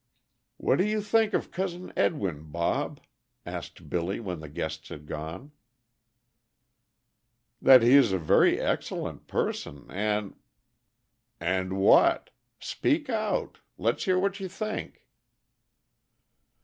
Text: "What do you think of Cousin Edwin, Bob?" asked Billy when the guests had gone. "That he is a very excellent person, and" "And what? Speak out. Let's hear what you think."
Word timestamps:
"What 0.57 0.79
do 0.79 0.83
you 0.83 0.99
think 0.99 1.35
of 1.35 1.51
Cousin 1.51 1.93
Edwin, 1.95 2.45
Bob?" 2.49 2.99
asked 3.45 3.87
Billy 3.87 4.19
when 4.19 4.39
the 4.39 4.49
guests 4.49 4.89
had 4.89 5.05
gone. 5.05 5.51
"That 7.61 7.83
he 7.83 7.93
is 7.93 8.11
a 8.11 8.17
very 8.17 8.59
excellent 8.59 9.27
person, 9.27 9.85
and" 9.91 10.33
"And 11.39 11.73
what? 11.77 12.31
Speak 12.59 13.11
out. 13.11 13.59
Let's 13.77 14.05
hear 14.05 14.17
what 14.17 14.39
you 14.39 14.49
think." 14.49 15.05